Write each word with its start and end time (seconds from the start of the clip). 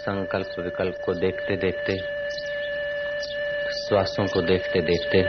संकल्प 0.00 0.58
विकल्प 0.58 0.96
को 1.04 1.14
देखते 1.14 1.56
देखते 1.56 1.98
श्वासों 3.78 4.26
को 4.26 4.42
देखते 4.42 4.80
देखते 4.82 5.22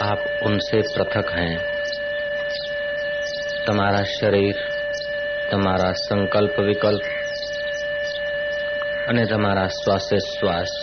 आप 0.00 0.24
उनसे 0.42 0.80
पृथक 0.94 1.32
हैं 1.38 1.54
તમારા 3.66 4.02
શરીર 4.02 4.56
તમારા 5.50 5.92
સંકલ્પ 5.92 6.56
વિકલ્પ 6.60 7.04
અને 9.08 9.24
તમારા 9.26 9.68
શ્વાસે 9.68 10.18
શ્વાસ 10.18 10.74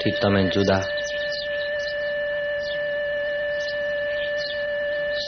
થી 0.00 0.10
તમે 0.10 0.42
જુદા 0.44 0.80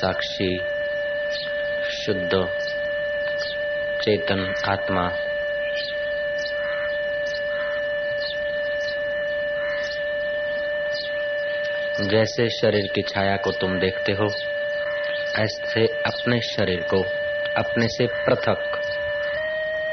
સાક્ષી 0.00 0.56
શુદ્ધ 1.90 2.34
चेतन 4.03 4.53
आत्मा। 4.65 5.11
जैसे 12.01 12.49
शरीर 12.49 12.87
की 12.95 13.01
छाया 13.01 13.37
को 13.37 13.51
तुम 13.51 13.79
देखते 13.79 14.11
हो, 14.11 14.27
ऐसे 15.39 15.85
अपने 15.85 16.41
शरीर 16.41 16.81
को 16.81 17.01
अपने 17.57 17.87
से 17.87 18.07
पृथक 18.07 18.81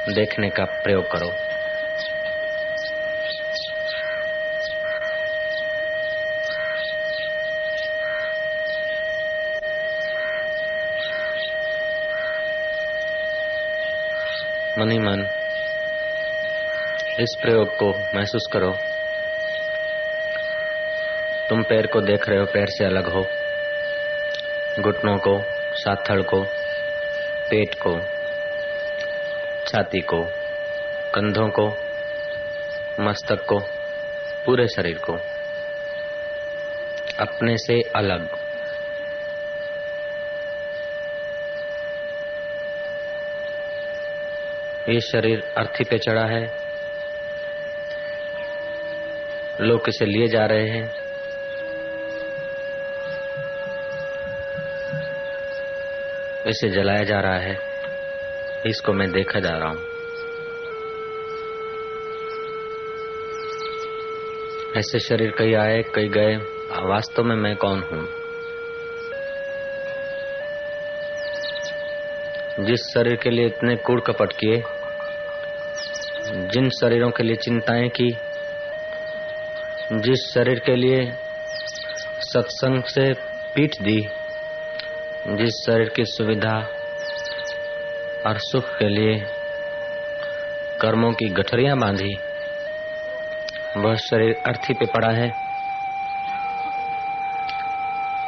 देखने 0.09 0.51
का 0.51 0.65
प्रयोग 0.65 1.11
करो। 1.11 1.50
मनी 14.81 14.99
मन। 14.99 15.21
इस 17.21 17.37
प्रयोग 17.43 17.77
को 17.77 17.91
महसूस 18.15 18.49
करो। 18.53 18.73
तुम 21.49 21.63
पैर 21.63 21.87
को 21.87 22.01
देख 22.01 22.29
रहे 22.29 22.39
हो, 22.39 22.47
पैर 22.47 22.67
से 22.67 22.85
अलग 22.85 23.09
हो। 23.09 23.27
घुटनों 24.81 25.17
को, 25.17 25.43
साथड़ 25.77 26.23
को, 26.23 26.45
पेट 27.51 27.75
को, 27.75 28.01
छाती 29.67 30.01
को, 30.01 30.23
कंधों 31.15 31.49
को, 31.49 31.77
मस्तक 33.01 33.45
को, 33.45 33.59
पूरे 34.47 34.67
शरीर 34.67 34.99
को। 34.99 35.13
अपने 37.21 37.57
से 37.57 37.81
अलग। 37.97 38.40
ये 44.89 45.01
शरीर 45.01 45.55
अर्थी 45.57 45.85
पे 45.85 45.99
चढ़ा 45.99 46.27
है। 46.27 46.53
लोग 49.61 49.83
इसे 49.89 50.05
लिए 50.05 50.27
जा 50.27 50.47
रहे 50.47 50.69
हैं। 50.69 50.95
इसे 56.47 56.69
जलाया 56.69 57.03
जा 57.03 57.21
रहा 57.21 57.39
है। 57.39 57.59
इसको 58.67 58.93
मैं 58.93 59.13
देखा 59.13 59.41
जा 59.41 59.59
रहा 59.59 59.69
हूँ। 59.69 59.91
ऐसे 64.77 64.99
शरीर 64.99 65.35
कई 65.39 65.55
आए 65.55 65.83
कई 65.83 66.09
गए 66.09 66.37
वास्तव 66.71 67.25
में 67.25 67.37
मैं 67.37 67.57
कौन 67.57 67.83
हूँ? 67.83 68.20
जिस 72.61 72.81
शरीर 72.95 73.17
के 73.17 73.31
लिए 73.31 73.47
इतने 73.47 73.77
कूड़ 73.77 74.01
कपट 74.01 74.33
किए, 74.33 74.63
जिन 76.47 76.69
शरीरों 76.69 77.11
के 77.11 77.23
लिए 77.23 77.37
चिंताएँ 77.37 77.89
की, 77.89 78.09
जिस 79.93 80.33
शरीर 80.35 80.59
के 80.59 80.77
लिए 80.77 81.13
सत्संग 82.21 82.83
से 82.83 83.13
पीठ 83.55 83.71
दी, 83.83 84.01
जिस 85.29 85.65
शरीर 85.67 85.89
की 85.89 86.05
सुविधा 86.05 86.57
और 88.27 88.39
सुख 88.39 88.65
के 88.79 88.89
लिए 88.89 89.25
कर्मों 90.81 91.13
की 91.13 91.29
गठरियाँ 91.29 91.77
बांधी, 91.79 92.15
वह 93.77 93.95
शरीर 93.95 94.43
अर्थी 94.47 94.75
पे 94.75 94.87
पड़ा 94.87 95.11
है। 95.11 95.29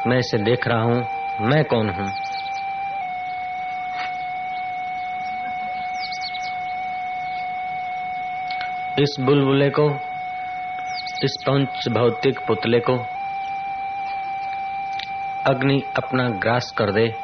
मैं 0.06 0.18
इसे 0.18 0.38
देख 0.38 0.68
रहा 0.68 0.82
हूँ, 0.82 1.06
मैं 1.40 1.64
कौन 1.64 1.90
हूँ? 1.90 2.31
इस 8.98 9.16
बुलबुले 9.20 9.70
को, 9.70 9.90
इस 11.24 11.36
पंच 11.46 11.88
भौतिक 11.88 12.46
पुतले 12.46 12.80
को, 12.80 12.98
अग्नि 15.46 15.82
अपना 15.96 16.28
ग्रास 16.28 16.74
कर 16.78 16.92
दे। 16.92 17.16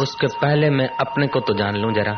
उसके 0.00 0.26
पहले 0.26 0.70
मैं 0.70 0.88
अपने 0.88 1.26
को 1.26 1.40
तो 1.40 1.54
जान 1.54 1.76
लूँ 1.76 1.92
जरा। 1.92 2.12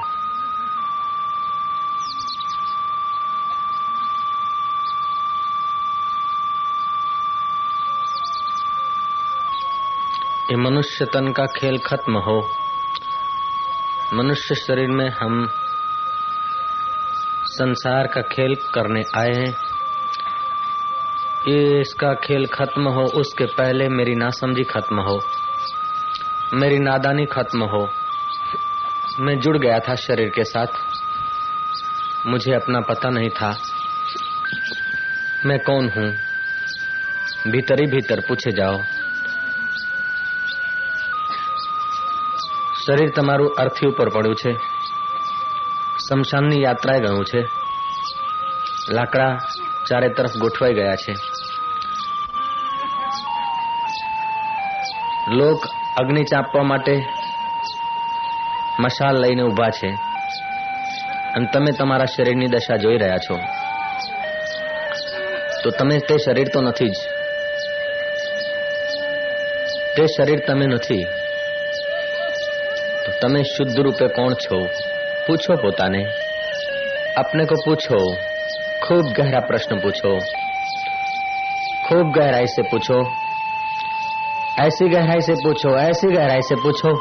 ये 10.50 10.56
मनुष्य 10.56 11.04
तन 11.04 11.32
का 11.32 11.46
खेल 11.46 11.78
खत्म 11.78 12.18
हो। 12.18 12.50
मनुष्य 14.14 14.54
शरीर 14.54 14.88
में 14.88 15.10
हम 15.10 15.48
संसार 17.53 18.07
का 18.07 18.21
खेल 18.31 18.55
करने 18.73 19.03
आए 19.15 19.33
हैं 19.33 19.53
ये 21.47 21.79
इसका 21.81 22.13
खेल 22.23 22.45
खत्म 22.45 22.89
हो 22.89 23.03
उसके 23.19 23.45
पहले 23.53 23.87
मेरी 23.89 24.15
नासमझी 24.15 24.63
खत्म 24.63 25.01
हो 25.01 25.19
मेरी 26.53 26.79
नादानी 26.79 27.25
खत्म 27.25 27.69
हो 27.69 27.81
मैं 29.19 29.39
जुड़ 29.39 29.57
गया 29.57 29.79
था 29.79 29.95
शरीर 30.03 30.29
के 30.29 30.43
साथ 30.43 30.79
मुझे 32.27 32.53
अपना 32.53 32.79
पता 32.89 33.09
नहीं 33.09 33.29
था 33.31 33.51
मैं 35.45 35.59
कौन 35.59 35.89
हूं 35.89 36.09
भीतर 37.51 37.79
ही 37.79 37.85
भीतर 37.87 38.19
पूछे 38.19 38.51
जाओ 38.51 38.79
શરીર 42.81 43.09
તમારું 43.09 43.47
અર્થી 43.57 43.85
ઉપર 43.85 44.09
પડ્યું 44.09 44.35
છે 44.35 44.51
શમશાનની 46.08 46.62
યાત્રાએ 46.62 46.98
ગયું 47.00 47.24
છે. 47.24 47.40
લાકડા 48.90 49.38
ચારે 49.88 50.08
તરફ 50.08 50.30
ગોઠવાઈ 50.36 50.74
ગયા 50.74 50.96
છે. 50.96 51.14
લોક 55.28 55.66
અગ્નિ 55.96 56.24
ચાપવા 56.24 56.62
માટે 56.62 57.06
મશાલ 58.80 59.16
લઈને 59.16 59.42
ઊભા 59.42 59.70
છે. 59.70 59.88
અને 61.34 61.46
તમે 61.52 61.72
તમારા 61.72 62.04
શરીરની 62.04 62.46
દશા 62.46 62.76
જોઈ 62.76 62.98
રહ્યા 62.98 63.18
છો. 63.18 63.38
તો 65.64 65.70
તમે 65.70 65.98
તે 65.98 66.16
શરીર 66.18 66.46
તો 66.54 66.60
નથી 66.60 66.88
જ. 66.88 66.94
તે 69.96 70.06
શરીર 70.06 70.38
તમે 70.46 70.66
નથી. 70.66 71.04
તો 73.06 73.12
તમે 73.22 73.42
શુદ્ધ 73.42 73.80
રૂપે 73.80 74.08
કોણ 74.08 74.34
છો? 74.34 74.68
પૂછો 75.27 75.55
પોતાને 75.63 76.03
अपने 77.17 77.45
को 77.45 77.55
पूछो 77.63 77.97
खूब 78.83 79.07
गहरा 79.13 79.39
प्रश्न 79.47 79.77
पूछो 79.79 80.11
खूब 81.87 82.11
गहराई 82.17 82.45
से 82.47 82.61
पूछो 82.63 82.99
ऐसी 84.59 84.87
गहराई 84.89 85.21
से 85.21 85.33
पूछो 85.43 85.75
ऐसी 85.79 86.11
गहराई 86.13 86.41
से 86.49 86.55
पूछो 86.65 86.93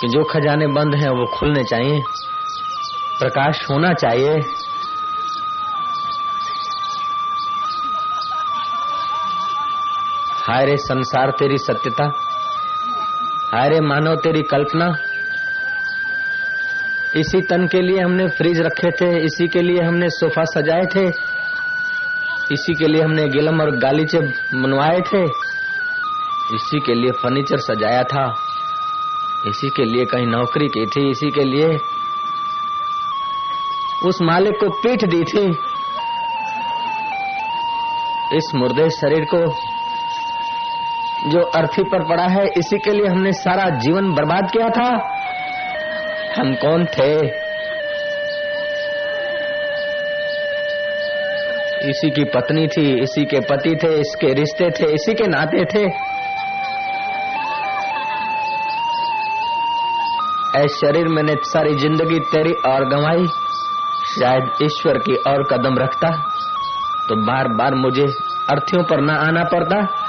कि 0.00 0.08
जो 0.08 0.24
खजाने 0.32 0.66
बंद 0.74 0.94
हैं 0.94 1.10
वो 1.10 1.26
खुलने 1.38 1.64
चाहिए 1.64 2.00
प्रकाश 3.20 3.64
होना 3.70 3.92
चाहिए 4.04 4.38
हाय 10.42 10.66
रे 10.66 10.76
संसार 10.82 11.30
तेरी 11.38 11.58
सत्यता 11.58 12.10
हाय 13.53 13.79
मानो 13.79 14.15
तेरी 14.15 14.41
कल्पना। 14.41 14.85
इसी 17.15 17.41
तन 17.41 17.67
के 17.67 17.81
लिए 17.81 17.99
हमने 17.99 18.27
फ्रिज 18.27 18.59
रखे 18.59 18.91
थे, 18.91 19.09
इसी 19.25 19.47
के 19.47 19.61
लिए 19.61 19.81
हमने 19.81 20.09
सोफा 20.09 20.43
सजाए 20.43 20.85
थे, 20.85 21.03
इसी 22.53 22.73
के 22.75 22.87
लिए 22.87 23.01
हमने 23.01 23.27
गिलम 23.27 23.61
और 23.61 23.71
गालीचे 23.75 24.19
बनवाए 24.53 25.01
थे, 25.01 25.21
इसी 26.55 26.79
के 26.79 26.93
लिए 26.93 27.11
फर्नीचर 27.11 27.57
सजाया 27.57 28.03
था, 28.03 28.25
इसी 29.47 29.69
के 29.69 29.85
लिए 29.85 30.05
कहीं 30.05 30.27
नौकरी 30.27 30.67
की 30.67 30.85
थी, 30.85 31.09
इसी 31.11 31.29
के 31.31 31.43
लिए 31.43 31.67
उस 34.05 34.21
मालिक 34.21 34.59
को 34.59 34.69
पीठ 34.81 35.05
दी 35.05 35.23
थी। 35.23 35.45
इस 38.37 38.51
मुर्दे 38.55 38.89
शरीर 38.89 39.25
को 39.33 39.45
जो 41.27 41.41
अर्थी 41.55 41.83
पर 41.83 42.03
पड़ा 42.09 42.23
है, 42.23 42.45
इसी 42.57 42.77
के 42.77 42.91
लिए 42.91 43.07
हमने 43.07 43.31
सारा 43.31 43.69
जीवन 43.79 44.13
बर्बाद 44.13 44.49
किया 44.51 44.69
था। 44.69 44.87
हम 46.37 46.53
कौन 46.55 46.85
थे? 46.85 47.13
इसी 51.89 52.09
की 52.09 52.23
पत्नी 52.23 52.67
थी, 52.67 53.01
इसी 53.03 53.25
के 53.25 53.39
पति 53.39 53.75
थे, 53.83 53.93
इसके 53.99 54.33
रिश्ते 54.33 54.69
थे, 54.71 54.91
इसी 54.91 55.13
के 55.13 55.27
नाते 55.27 55.65
थे। 55.65 55.85
ऐ 60.59 60.67
शरीर 60.67 61.07
मैंने 61.07 61.33
सारी 61.43 61.75
ज़िंदगी 61.75 62.19
तेरी 62.19 62.53
और 62.53 62.85
गंवाई। 62.89 63.25
शायद 64.19 64.51
ईश्वर 64.63 64.97
की 64.97 65.15
और 65.15 65.43
कदम 65.43 65.77
रखता 65.77 66.09
तो 67.09 67.15
बार 67.15 67.47
बार 67.47 67.75
मुझे 67.75 68.05
अर्थियों 68.49 68.83
पर 68.83 69.01
ना 69.01 69.13
आना 69.13 69.43
पड़ता। 69.43 70.02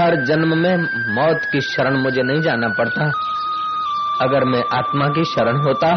हर 0.00 0.24
जन्म 0.24 0.58
में 0.58 0.76
मौत 1.14 1.40
की 1.52 1.60
शरण 1.60 1.96
मुझे 1.96 2.22
नहीं 2.22 2.40
जाना 2.40 2.68
पड़ता। 2.68 3.04
अगर 4.20 4.44
मैं 4.44 4.64
आत्मा 4.72 5.08
की 5.08 5.24
शरण 5.24 5.62
होता, 5.62 5.88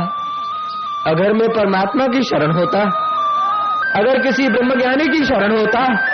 अगर 1.08 1.34
मैं 1.34 1.50
परमात्मा 1.50 2.08
की 2.08 2.24
शरण 2.24 2.52
होता, 2.52 2.80
अगर 3.96 4.22
किसी 4.22 4.48
ब्रह्मज्ञानी 4.48 5.18
की 5.18 5.26
शरण 5.26 5.58
होता 5.58 6.14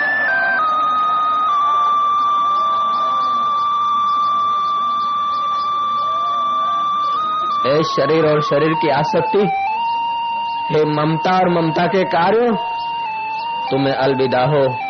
ए 7.66 7.82
शरीर 7.82 8.26
और 8.26 8.42
शरीर 8.42 8.72
की 8.72 8.88
आसक्ति, 8.88 9.38
हे 10.74 10.84
ममता 10.84 11.36
और 11.36 11.48
ममता 11.48 11.86
के 11.86 12.04
कार्य, 12.04 12.52
तुम्हें 13.70 13.94
अलविदा 13.94 14.40
हो। 14.40 14.83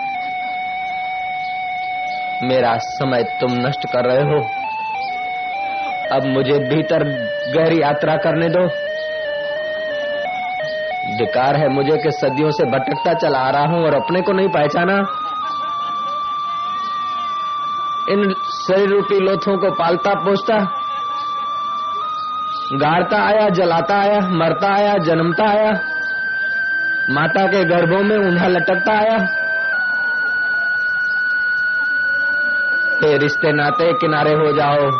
मेरा 2.44 2.76
समय 2.76 3.22
तुम 3.22 3.52
नष्ट 3.52 3.86
कर 3.92 4.04
रहे 4.04 4.22
हो। 4.22 4.40
अब 6.12 6.24
मुझे 6.26 6.58
भीतर 6.58 7.04
गहरी 7.54 7.82
यात्रा 7.82 8.16
करने 8.16 8.48
दो। 8.48 8.66
धिकार 11.16 11.56
है 11.56 11.68
मुझे 11.68 11.96
कि 11.96 12.10
सदियों 12.10 12.50
से 12.50 12.64
भटकता 12.64 13.14
चला 13.14 13.38
आ 13.38 13.50
रहा 13.50 13.66
हूँ 13.66 13.84
और 13.84 13.94
अपने 13.94 14.20
को 14.20 14.32
नहीं 14.32 14.48
पहचाना। 14.48 14.94
इन 18.10 18.34
शरीर 18.66 18.88
रूपी 18.88 19.18
लोथों 19.20 19.56
को 19.58 19.70
पालता 19.70 20.14
पोसता, 20.14 20.58
गाड़ता 22.72 23.22
आया, 23.22 23.48
जलाता 23.48 23.96
आया, 23.96 24.20
मरता 24.20 24.74
आया, 24.74 24.92
जन्मता 24.98 25.48
आया, 25.50 25.72
माता 27.10 27.46
के 27.46 27.64
गर्भों 27.64 28.02
में 28.02 28.16
ऊंधा 28.16 28.46
लटकता 28.48 28.92
आया। 28.92 29.16
रिश्ते 33.16 33.52
नाते 33.52 33.92
किनारे 33.92 34.32
हो 34.32 34.52
जाओ। 34.52 34.90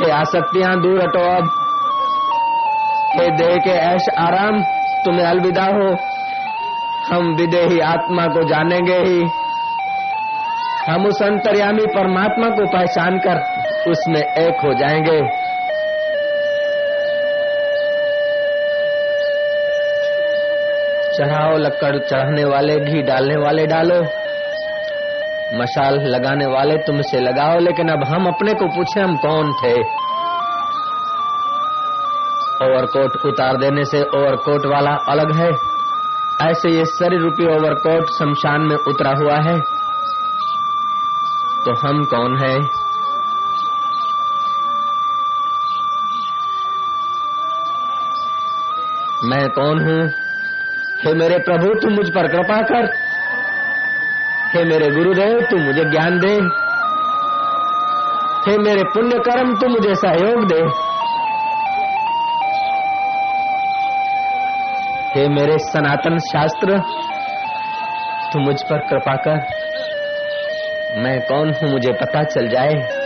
हे 0.00 0.10
आसक्तियाँ 0.10 0.82
दूर 0.82 1.02
हटो 1.02 1.18
अब। 1.18 1.50
हे 3.16 3.30
देह 3.30 3.56
के 3.56 3.70
ऐश 3.70 4.02
आराम, 4.18 4.62
तुम्हें 5.04 5.26
अलविदा 5.26 5.64
हो। 5.64 5.96
हम 7.12 7.34
विदेही 7.34 7.80
आत्मा 7.80 8.26
को 8.26 8.48
जानेंगे 8.48 8.96
ही। 8.96 9.30
हम 10.88 11.06
उस 11.06 11.22
अंतर्यामी 11.22 11.86
परमात्मा 11.86 12.48
को 12.48 12.66
पहचान 12.66 13.18
कर 13.18 13.36
उसमें 13.90 14.20
एक 14.20 14.54
हो 14.64 14.74
जाएँगे। 14.74 15.48
चढ़ाओ 21.18 21.56
लक्कड़ 21.56 21.98
चढ़ने 21.98 22.44
वाले, 22.44 22.80
घी 22.80 23.02
डालने 23.02 23.36
वाले 23.36 23.66
डालो। 23.66 24.17
मशाल 25.54 25.94
लगाने 25.94 26.46
वाले 26.46 26.76
तुमसे 26.76 27.20
लगाओ, 27.20 27.58
लेकिन 27.58 27.88
अब 27.88 28.04
हम 28.04 28.26
अपने 28.26 28.54
को 28.54 28.66
पूछे, 28.66 29.00
हम 29.00 29.16
कौन 29.16 29.52
थे? 29.52 29.72
ओवरकोट 32.64 33.26
उतार 33.26 33.56
देने 33.56 33.84
से 33.84 34.02
ओवरकोट 34.02 34.66
वाला 34.66 34.90
अलग 34.90 35.36
है। 35.36 35.56
ऐसे 36.50 36.68
ये 36.68 36.84
शरीर 36.84 37.20
रूपी 37.20 37.46
ओवरकोट 37.46 38.10
शमशान 38.18 38.60
में 38.60 38.76
उतरा 38.76 39.10
हुआ 39.10 39.36
है। 39.36 39.60
तो 41.64 41.86
हम 41.86 42.04
कौन 42.04 42.38
है? 42.38 42.58
मैं 49.24 49.48
कौन 49.48 49.88
हूँ? 49.88 50.08
हे 51.06 51.14
मेरे 51.14 51.38
प्रभु 51.38 51.66
तू 51.66 51.90
मुझ 51.90 52.10
पर 52.10 52.28
कृपा 52.28 52.62
कर। 52.62 53.07
हे 54.48 54.64
मेरे 54.64 54.90
गुरुदेव, 54.90 55.40
तू 55.50 55.56
मुझे 55.56 55.84
ज्ञान 55.84 56.18
दे। 56.18 56.32
हे 58.50 58.58
मेरे 58.58 58.82
पुण्य 58.82 59.18
कर्म 59.18 59.56
तू 59.56 59.68
मुझे 59.68 59.94
सहयोग 59.94 60.46
दे। 60.52 60.62
हे 65.20 65.28
मेरे 65.28 65.58
सनातन 65.58 66.18
शास्त्र, 66.18 66.78
तू 68.32 68.38
मुझ 68.38 68.62
पर 68.62 68.78
कृपा 68.78 69.16
कर। 69.16 69.36
मैं 70.96 71.20
कौन 71.20 71.52
हूँ, 71.52 71.70
मुझे 71.70 71.92
पता 71.92 72.22
चल 72.22 72.48
जाए। 72.48 72.97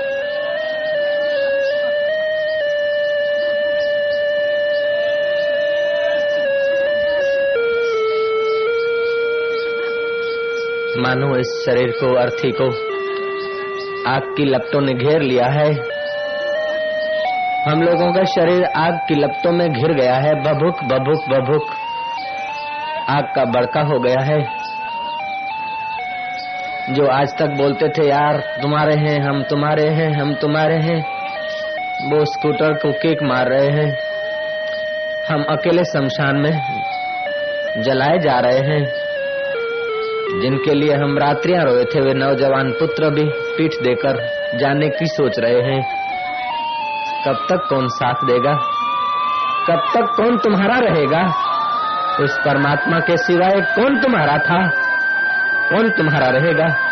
मानो 11.02 11.36
इस 11.36 11.62
शरीर 11.66 11.88
को, 11.88 12.16
अर्थी 12.16 12.52
को। 12.60 12.64
आग 14.10 14.22
की 14.22 14.44
लपटों 14.44 14.80
ने 14.80 14.92
घेर 14.94 15.20
लिया 15.20 15.46
है। 15.46 15.72
हम 17.68 17.82
लोगों 17.82 18.12
का 18.12 18.24
शरीर 18.24 18.64
आग 18.64 18.94
की 19.08 19.14
लपटों 19.14 19.52
में 19.52 19.72
घिर 19.72 19.92
गया 19.92 20.14
है। 20.14 20.34
बभुक 20.34 20.84
बभुक 20.84 21.22
बभुक। 21.28 21.64
आग 23.08 23.24
का 23.36 23.44
बड़का 23.44 23.80
हो 23.80 24.00
गया 24.00 24.20
है। 24.20 24.42
जो 26.90 27.06
आज 27.06 27.38
तक 27.38 27.46
बोलते 27.46 27.88
थे, 27.88 28.08
यार, 28.08 28.36
तुम्हारे 28.62 28.94
हैं, 28.94 29.20
हम 29.22 29.42
तुम्हारे 29.42 29.88
हैं, 29.88 30.20
हम 30.20 30.34
तुम्हारे 30.34 30.74
हैं। 30.74 31.04
वो 32.10 32.24
स्कूटर 32.24 32.72
को 32.72 32.92
किक 32.92 33.22
मार 33.22 33.48
रहे 33.48 33.68
हैं। 33.68 33.98
हम 35.30 35.44
अकेले 35.44 35.84
शमशान 35.84 36.36
में 36.36 36.82
जलाए 37.82 38.18
जा 38.18 38.40
रहे 38.40 38.58
हैं। 38.58 39.01
जिनके 40.40 40.74
लिए 40.74 40.94
हम 40.94 41.18
रात्रियाँ 41.18 41.64
रोए 41.64 41.84
थे, 41.84 42.00
वे 42.00 42.14
नौजवान 42.14 42.72
पुत्र 42.72 43.10
भी 43.10 43.24
पीठ 43.24 43.70
देकर 43.82 44.28
जाने 44.58 44.88
की 44.88 45.06
सोच 45.06 45.38
रहे 45.38 45.62
हैं। 45.62 45.82
कब 47.26 47.46
तक 47.48 47.68
कौन 47.68 47.88
साथ 47.88 48.14
देगा? 48.14 48.54
कब 49.68 49.82
तक 49.94 50.14
कौन 50.16 50.38
तुम्हारा 50.38 50.78
रहेगा? 50.78 51.26
उस 52.20 52.38
परमात्मा 52.38 52.98
के 52.98 53.16
सिवाय 53.16 53.60
कौन 53.60 54.00
तुम्हारा 54.00 54.38
था? 54.38 54.68
कौन 55.68 55.90
तुम्हारा 55.90 56.28
रहेगा? 56.28 56.88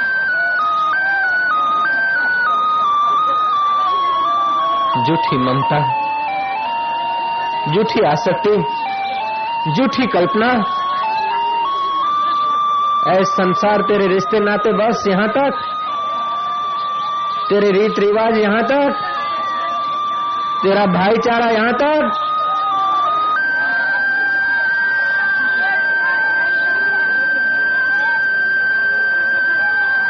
झूठी 5.07 5.37
ममता, 5.37 5.81
झूठी 7.73 8.01
आसक्ति, 8.01 8.57
झूठी 9.77 10.07
कल्पना 10.07 10.77
ऐ 13.09 13.25
संसार 13.25 13.83
तेरे 13.83 14.07
रिश्ते 14.07 14.41
नाते 14.41 14.73
बस 14.73 15.05
यहाँ 15.09 15.29
तक। 15.29 15.55
तेरे 17.49 17.71
रीत 17.71 17.99
रिवाज 17.99 18.39
यहाँ 18.39 18.63
तक। 18.63 18.97
तेरा 20.63 20.87
भाईचारा 20.87 21.47
यहाँ 21.47 21.73
तक। 21.73 22.11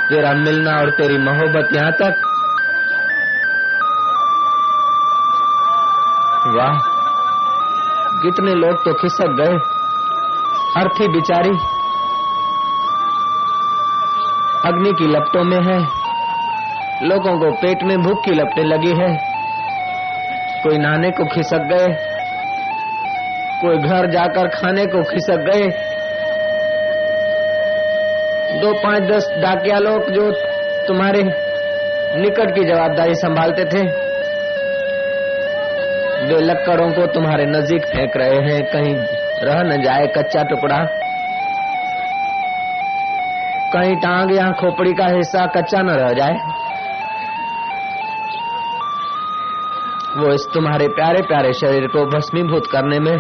तेरा 0.09 0.33
मिलना 0.33 0.79
और 0.79 0.91
तेरी 0.91 1.19
मोहब्बत 1.19 1.69
यहाँ 1.73 1.93
तक। 1.93 2.23
वाह, 6.47 6.79
कितने 8.23 8.55
लोग 8.55 8.85
तो 8.85 8.95
खिसक 8.95 9.29
गए। 9.29 9.59
अर्थी 10.77 11.09
बिचारी। 11.09 11.80
अग्नि 14.65 14.93
की 14.93 15.07
लपटों 15.07 15.45
में 15.45 15.59
है। 15.59 15.79
लोगों 17.03 17.39
को 17.39 17.51
पेट 17.51 17.83
में 17.83 17.99
भूख 17.99 18.25
की 18.25 18.31
लपटें 18.31 18.65
लगी 18.65 18.93
है। 18.99 19.17
कोई 20.63 20.79
नहाने 20.79 21.11
को 21.11 21.25
खिसक 21.25 21.59
गए। 21.59 21.87
कोई 23.61 23.79
घर 23.79 24.07
जाकर 24.07 24.49
खाने 24.49 24.87
को 24.87 25.03
खिसक 25.03 25.37
गए। 25.37 25.67
दो 28.61 28.73
पाँच 28.73 29.03
दस 29.03 29.31
डाकिया 29.39 29.79
लोग 29.79 30.11
जो 30.11 30.33
तुम्हारे 30.87 31.23
निकट 32.17 32.55
की 32.55 32.65
जवाबदारी 32.65 33.15
संभालते 33.15 33.65
थे, 33.65 33.83
वे 36.27 36.41
लक्कड़ों 36.41 36.93
को 36.93 37.07
तुम्हारे 37.07 37.47
नज़दीक 37.47 37.85
फेंक 37.87 38.13
रहे 38.17 38.53
हैं। 38.53 38.65
कहीं 38.65 38.95
रह 39.43 39.63
न 39.63 39.83
जाए 39.83 40.07
कच्चा 40.07 40.43
टुकड़ा। 40.43 41.00
कहीं 43.73 43.97
टांग 43.97 44.37
या 44.37 44.51
खोपड़ी 44.51 44.93
का 44.93 45.07
हिस्सा 45.07 45.47
कच्चा 45.47 45.83
न 45.83 45.91
रह 45.91 46.13
जाए। 46.13 46.35
वो 50.17 50.33
इस 50.33 50.47
तुम्हारे 50.55 50.89
प्यारे 50.89 51.23
प्यारे 51.23 51.53
शरीर 51.53 51.87
को 51.87 52.05
भस्मीभूत 52.07 52.67
करने 52.67 52.99
में 52.99 53.19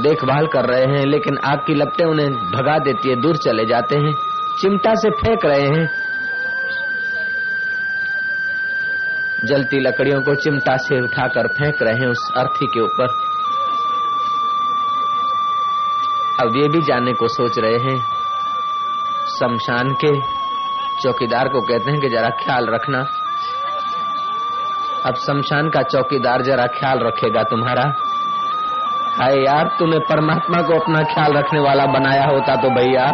देखभाल 0.00 0.46
कर 0.46 0.64
रहे 0.64 0.84
हैं, 0.84 1.04
लेकिन 1.06 1.38
आग 1.44 1.58
की 1.58 1.74
लपटें 1.74 2.04
उन्हें 2.04 2.30
भगा 2.30 2.78
देती 2.78 3.08
है, 3.08 3.16
दूर 3.16 3.36
चले 3.36 3.66
जाते 3.66 3.96
हैं, 3.96 4.12
चिमटा 4.60 4.94
से 4.94 5.10
फेंक 5.10 5.44
रहे 5.44 5.66
हैं। 5.66 5.88
जलती 9.44 9.80
लकड़ियों 9.80 10.20
को 10.22 10.34
चिमटा 10.34 10.76
से 10.76 11.00
उठाकर 11.00 11.46
फेंक 11.46 11.82
रहे 11.82 11.94
हैं 11.94 12.06
उस 12.06 12.30
अर्थी 12.36 12.66
के 12.66 12.80
ऊपर। 12.80 13.08
अब 16.40 16.56
ये 16.56 16.68
भी 16.68 16.80
जानने 16.82 17.12
को 17.12 17.28
सोच 17.28 17.58
रहे 17.58 17.78
हैं 17.78 18.13
शमशान 19.40 19.88
के 20.04 20.20
चौकीदार 21.02 21.48
को 21.48 21.60
कहते 21.60 21.90
हैं 21.90 22.00
कि 22.00 22.08
जरा 22.08 22.28
ख्याल 22.28 22.66
रखना। 22.66 23.06
अब 25.06 25.14
शमशान 25.14 25.70
का 25.70 25.82
चौकीदार 25.82 26.42
जरा 26.42 26.66
ख्याल 26.66 26.98
रखेगा 26.98 27.42
तुम्हारा। 27.42 27.94
हाय 29.18 29.42
यार, 29.42 29.76
तूने 29.78 29.98
परमात्मा 29.98 30.62
को 30.62 30.74
अपना 30.74 31.02
ख्याल 31.02 31.32
रखने 31.32 31.60
वाला 31.60 31.86
बनाया 31.86 32.24
होता 32.24 32.56
तो 32.56 32.70
भैया। 32.70 33.06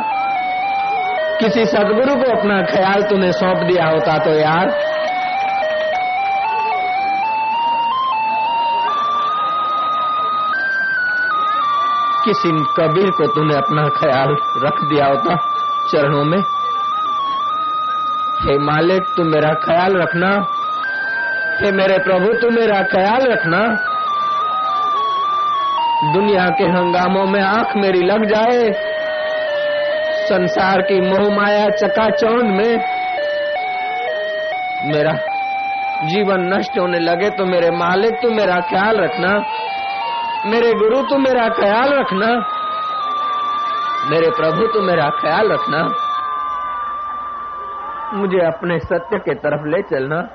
किसी 1.38 1.64
सदगुरु 1.64 2.16
को 2.16 2.40
अपना 2.40 2.62
ख्याल 2.62 3.02
तूने 3.02 3.32
सौंप 3.32 3.56
दिया 3.56 3.86
होता 3.86 4.18
तो 4.18 4.30
यार। 4.30 4.70
किसी 12.24 12.48
कबीर 12.48 13.10
को 13.10 13.26
तूने 13.26 13.54
अपना 13.56 13.88
ख्याल 13.88 14.36
रख 14.62 14.84
दिया 14.84 15.06
होता। 15.06 15.49
चरणों 15.92 16.24
में। 16.24 16.38
हे 18.40 18.58
मालिक, 18.58 19.02
तू 19.16 19.24
मेरा 19.24 19.54
ख्याल 19.54 19.96
रखना। 19.96 20.46
हे 21.62 21.72
मेरे 21.72 21.98
प्रभु, 21.98 22.32
तू 22.32 22.50
मेरा 22.50 22.82
ख्याल 22.82 23.32
रखना। 23.32 23.86
दुनिया 26.12 26.48
के 26.48 26.64
हंगामों 26.64 27.26
में 27.26 27.42
आँख 27.42 27.76
मेरी 27.76 27.98
लग 27.98 28.24
जाए। 28.24 28.72
संसार 30.24 30.80
की 30.80 31.00
मोह 31.00 31.36
माया 31.36 31.68
चकाचौंध 31.68 32.42
में 32.42 32.76
मेरा 34.84 35.12
जीवन 36.04 36.40
नष्ट 36.40 36.78
होने 36.78 36.98
लगे 36.98 37.30
तो 37.30 37.44
मेरे 37.44 37.70
मालिक, 37.70 38.12
तू 38.12 38.30
मेरा 38.30 38.60
ख्याल 38.60 38.96
रखना। 38.96 39.44
मेरे 40.46 40.72
गुरु, 40.72 41.02
तू 41.02 41.18
मेरा 41.18 41.48
ख्याल 41.48 41.92
रखना। 41.92 42.59
मेरे 44.04 44.30
प्रभु, 44.30 44.66
तू 44.66 44.80
मेरा 44.82 45.10
ख्याल 45.10 45.52
रखना। 45.52 45.82
मुझे 48.14 48.38
अपने 48.38 48.78
सत्य 48.78 49.18
के 49.18 49.34
तरफ़ 49.34 49.66
ले 49.66 49.82
चलना। 49.82 50.28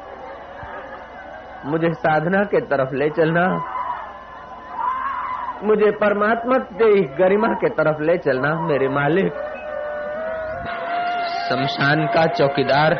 मुझे 1.65 1.93
साधना 1.93 2.43
के 2.43 2.61
तरफ़ 2.61 2.93
ले 2.93 3.09
चलना। 3.09 3.47
मुझे 5.63 5.91
परमात्मा 5.91 6.57
के 6.57 7.01
गरिमा 7.01 7.47
के 7.47 7.69
तरफ़ 7.69 8.01
ले 8.01 8.17
चलना, 8.17 8.55
मेरे 8.55 8.87
मालिक। 8.87 9.33
शमशान 11.49 12.05
का 12.05 12.25
चौकीदार 12.25 12.93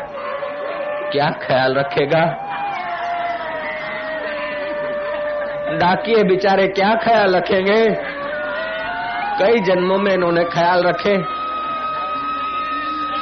क्या 1.12 1.30
ख्याल 1.30 1.74
रखेगा? 1.74 2.24
डाकिए 5.76 6.22
बेचारे 6.22 6.68
क्या 6.68 6.94
ख्याल 6.94 7.36
रखेंगे? 7.36 8.05
कई 9.38 9.60
जन्मों 9.60 9.98
में 9.98 10.12
इन्होंने 10.12 10.44
ख्याल 10.44 10.82
रखे। 10.82 11.16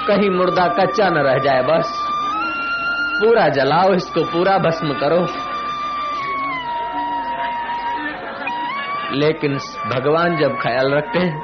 कहीं 0.08 0.30
मुर्दा 0.30 0.68
कच्चा 0.68 1.08
न 1.08 1.14
रह 1.14 1.38
जाए 1.38 1.62
बस। 1.62 2.06
पूरा 3.20 3.48
जलाओ, 3.48 3.94
इसको 3.94 4.24
पूरा 4.24 4.58
भस्म 4.58 4.92
करो। 4.92 5.26
लेकिन 9.12 9.54
भगवान 9.94 10.36
जब 10.36 10.58
ख्याल 10.62 10.94
रखते 10.94 11.18
हैं, 11.18 11.40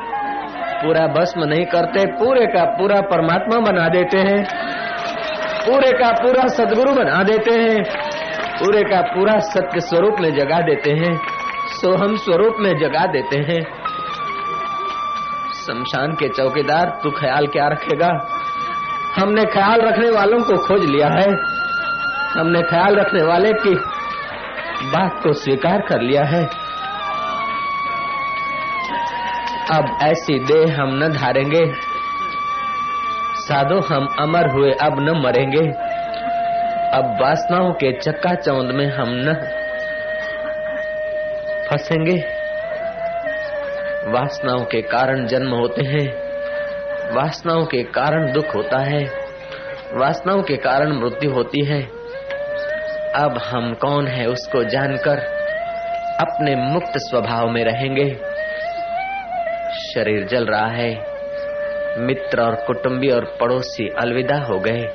पूरा 0.85 1.07
भस्म 1.07 1.45
नहीं 1.45 1.67
करते, 1.67 2.07
पूरे 2.07 2.47
का 2.47 2.65
पूरा 2.65 3.01
परमात्मा 3.01 3.61
बना 3.61 3.89
देते 3.89 4.19
हैं। 4.19 4.45
पूरे 5.67 5.93
का 5.93 6.13
पूरा 6.13 6.47
सदगुरु 6.47 6.95
बना 6.95 7.23
देते 7.23 7.51
हैं। 7.51 7.85
पूरे 8.59 8.83
का 8.83 9.01
पूरा 9.01 9.39
सत्य 9.39 9.81
स्वरूप 9.81 10.15
में 10.21 10.35
जगा 10.35 10.61
देते 10.61 10.91
हैं। 10.91 11.21
सोहम 11.69 12.17
स्वरूप 12.17 12.57
में 12.61 12.79
जगा 12.79 13.07
देते 13.07 13.39
हैं। 13.39 13.80
शमशान 15.71 16.13
के 16.13 16.29
चौकीदार, 16.29 17.01
तू 17.03 17.11
ख्याल 17.11 17.47
क्या 17.47 17.69
रखेगा? 17.69 18.29
हमने 19.17 19.45
ख्याल 19.45 19.81
रखने 19.81 20.11
वालों 20.11 20.39
को 20.39 20.67
खोज 20.67 20.85
लिया 20.85 21.07
है। 21.07 21.33
हमने 22.39 22.63
ख्याल 22.63 22.97
रखने 22.97 23.23
वाले 23.23 23.53
की 23.53 23.75
बात 24.91 25.23
को 25.23 25.33
स्वीकार 25.33 25.81
कर 25.81 26.01
लिया 26.01 26.25
है। 26.25 26.47
अब 29.73 29.99
ऐसी 30.03 30.39
देह 30.39 30.83
हम 30.83 30.89
न 30.89 31.09
धारेंगे। 31.13 31.73
साधो 33.35 33.81
हम 33.81 34.09
अमर 34.21 34.51
हुए, 34.51 34.71
अब 34.73 35.01
न 35.01 35.23
मरेंगे। 35.27 35.69
अब 36.97 37.19
वासनाओं 37.23 37.73
के 37.73 37.93
चक्का 37.93 38.35
चौंद 38.35 38.71
में 38.75 38.93
हम 38.93 39.09
न 39.09 39.35
फंसेंगे। 41.71 42.40
वासनाओं 44.11 44.65
के 44.65 44.83
कारण 44.83 45.27
जन्म 45.27 45.51
होते 45.51 45.85
हैं। 45.85 46.09
वासनाओं 47.15 47.65
के 47.65 47.83
कारण 47.83 48.33
दुख 48.33 48.55
होता 48.55 48.79
है। 48.79 49.05
वासनाओं 49.95 50.43
के 50.43 50.57
कारण 50.57 50.93
मृत्यु 50.93 51.31
होती 51.31 51.65
है। 51.65 51.83
अब 53.15 53.41
हम 53.47 53.75
कौन 53.75 54.07
है 54.07 54.27
उसको 54.27 54.65
जानकर 54.65 55.19
अपने 56.21 56.57
मुक्त 56.57 56.93
स्वभाव 56.97 57.49
में 57.49 57.65
रहेंगे। 57.65 58.11
शरीर 59.95 60.27
जल 60.27 60.47
रहा 60.47 60.67
है। 60.67 61.05
मित्र 61.99 62.43
और 62.43 62.55
कुटुंबी 62.55 63.09
और 63.09 63.37
पड़ोसी 63.41 63.89
अलविदा 63.89 64.37
हो 64.37 64.59
गए। 64.59 64.87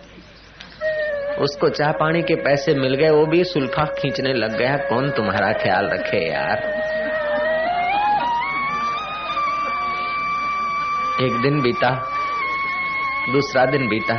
उसको 1.40 1.70
चाह 1.70 1.92
पानी 1.92 2.22
के 2.22 2.36
पैसे 2.36 2.74
मिल 2.74 2.96
गए, 2.96 3.10
वो 3.10 3.26
भी 3.26 3.44
सुल्फा 3.44 3.84
खींचने 3.84 4.34
लग 4.34 4.58
गया। 4.58 4.78
कौन 4.78 5.10
तुम्हारा 5.10 5.54
ख्याल 5.54 5.90
रखे 5.90 6.18
यार? 6.18 6.75
एक 11.22 11.32
दिन 11.42 11.62
बीता, 11.62 11.90
दूसरा 13.32 13.66
दिन 13.66 13.88
बीता, 13.90 14.16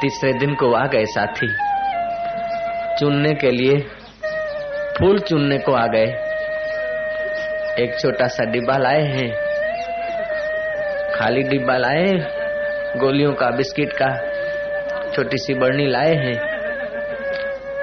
तीसरे 0.00 0.32
दिन 0.32 0.54
को 0.54 0.72
आ 0.74 0.86
गए 0.86 1.04
साथी। 1.04 1.48
चुनने 3.00 3.32
के 3.34 3.50
लिए, 3.50 3.78
फूल 4.98 5.18
चुनने 5.18 5.58
को 5.58 5.72
आ 5.72 5.86
गए। 5.86 6.06
एक 7.84 7.96
छोटा 8.00 8.26
सा 8.26 8.44
डिब्बा 8.44 8.76
लाए 8.76 9.02
हैं, 9.02 9.30
खाली 11.14 11.42
डिब्बा 11.42 11.76
लाए 11.76 12.12
गोलियों 12.96 13.32
का 13.32 13.50
बिस्किट 13.50 13.92
का 14.02 14.12
छोटी 15.12 15.38
सी 15.38 15.54
बर्नी 15.54 15.86
लाए 15.86 16.14
हैं। 16.14 16.38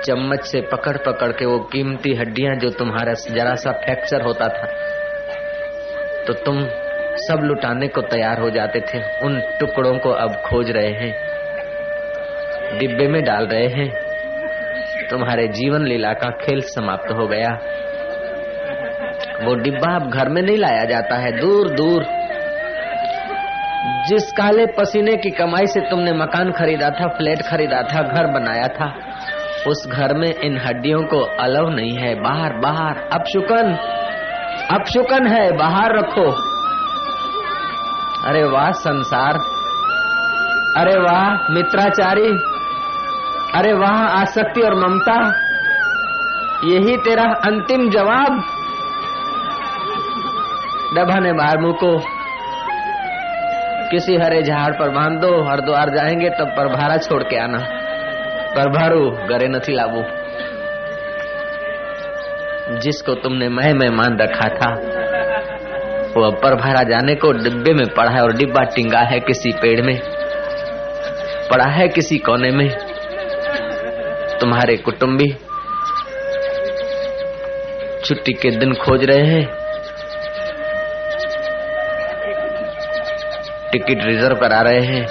चम्मच 0.02 0.46
से 0.46 0.62
पकड़ 0.62 0.98
पकड़ 0.98 1.32
के 1.32 1.46
वो 1.46 1.60
कीमती 1.60 2.16
हड्डियाँ 2.16 2.56
जो 2.56 2.70
तुम्हारा 2.70 3.14
जरा 3.14 3.56
सा 3.56 3.72
फ्रैक्चर 3.72 4.22
होता 4.22 4.48
था 4.48 4.68
तो 6.28 6.34
तुम 6.34 6.66
सब 7.28 7.40
लुटाने 7.44 7.88
को 7.88 8.02
तैयार 8.02 8.40
हो 8.40 8.50
जाते 8.50 8.80
थे। 8.80 9.26
उन 9.26 9.42
टुकड़ों 9.60 9.98
को 9.98 10.10
अब 10.10 10.32
खोज 10.32 10.72
रहे 10.72 10.92
हैं। 10.92 11.16
डिब्बे 12.78 13.08
में 13.08 13.24
डाल 13.24 13.48
रहे 13.48 13.68
हैं। 13.68 13.94
तुम्हारे 15.10 15.48
जीवन 15.48 15.86
लीला 15.86 16.14
का 16.14 16.30
खेल 16.30 16.62
समाप्त 16.62 17.12
हो 17.12 17.28
गया। 17.28 17.60
वो 19.46 19.56
डिब्बा 19.56 19.96
अब 19.96 20.10
घर 20.10 20.30
में 20.30 20.42
नहीं 20.42 20.58
लाया 20.58 20.86
जाता 20.86 21.16
है। 21.16 21.40
दूर 21.40 21.70
दूर। 21.70 22.06
जिस 24.08 24.32
काले 24.32 24.66
पसीने 24.66 25.18
की 25.18 25.30
कमाई 25.30 25.68
से 25.68 25.80
तुमने 25.80 26.14
मकान 26.14 26.52
खरीदा 26.52 26.90
था, 26.90 27.08
फ्लैट 27.08 27.42
खरीदा 27.42 27.82
था, 27.82 28.02
घर 28.02 28.28
बनाया 28.28 28.68
था, 28.68 28.94
उस 29.68 29.88
घर 29.88 30.14
में 30.14 30.34
इन 30.34 30.58
हड्डियों 30.58 31.04
को 31.04 31.20
अलव 31.20 31.70
नहीं 31.70 31.98
है। 31.98 32.22
बाहर 32.22 32.54
बाहर। 32.54 33.10
अपशुकन 33.14 33.78
अपशुकन 34.72 35.28
है। 35.28 35.52
बाहर 35.52 35.98
रखो। 35.98 36.55
अरे 38.26 38.44
वाह 38.44 38.72
संसार। 38.72 39.34
अरे 40.78 41.00
वाह 41.00 41.54
मित्राचारी। 41.54 42.30
अरे 43.56 43.74
वाह 43.74 44.22
आसक्ति 44.22 44.62
और 44.62 44.76
ममता। 44.76 45.28
यही 46.64 46.98
तेरा 46.98 47.24
अंतिम 47.24 47.90
जवाब। 47.90 48.44
डबा 50.96 51.20
ने 51.20 51.34
बाहर 51.34 51.58
मुको। 51.58 52.00
किसी 53.92 54.16
हरे 54.16 54.44
झाड़ 54.44 54.74
पर 54.74 54.90
बाँध 54.90 55.22
दो 55.22 55.52
हरिद्वार 55.52 55.90
जाएँगे 55.90 56.30
तब 56.30 56.48
पर 56.58 56.68
भारा 56.68 56.98
छोड़ 56.98 57.24
के 57.24 57.38
आना। 57.38 57.58
परभारू 58.56 59.12
घरे 59.12 59.48
नहीं 59.48 59.76
लाबू 59.76 60.04
जिसको 62.80 63.14
तुमने 63.14 63.50
मैं 63.50 63.74
में 63.74 63.90
मान 63.90 64.18
रखा 64.18 64.50
था 64.50 64.95
वो 66.18 66.24
अपर 66.24 66.56
भरा 66.56 66.84
जाने 66.84 67.16
को 67.16 67.32
डिब्बे 67.32 67.74
में 67.74 67.88
पड़ा 67.88 68.12
है 68.12 68.22
और 68.22 68.34
डिब्बा 68.34 68.64
टिंगा 68.64 69.00
है 69.00 69.20
किसी 69.20 69.52
पेड़ 69.52 69.82
में, 69.82 69.98
पड़ा 71.50 71.66
है 71.66 71.88
किसी 71.88 72.18
कोने 72.18 72.52
में। 72.52 72.70
तुम्हारे 74.40 74.78
कुटुंबी 74.78 75.28
छुट्टी 78.06 78.34
के 78.34 78.50
दिन 78.50 78.74
खोज 78.74 79.04
रहे 79.04 79.26
हैं। 79.26 79.46
टिकट 83.72 84.06
रिज़र्व 84.06 84.36
करा 84.36 84.62
रहे 84.62 84.82
हैं। 84.82 85.06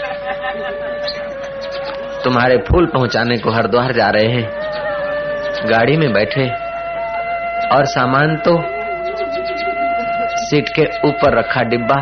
तुम्हारे 2.25 2.57
फूल 2.59 2.87
पहुँचाने 2.87 3.37
को 3.39 3.51
हरिद्वार 3.51 3.93
जा 3.93 4.09
रहे 4.09 4.29
हैं। 4.29 4.47
गाड़ी 5.71 5.97
में 5.97 6.13
बैठे 6.13 6.49
और 7.77 7.85
सामान 7.85 8.37
तो 8.37 8.57
सीट 10.44 10.70
के 10.76 10.86
ऊपर 11.08 11.38
रखा 11.38 11.62
डिब्बा 11.70 12.00